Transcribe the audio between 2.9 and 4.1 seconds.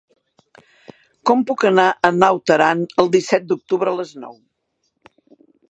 el disset d'octubre a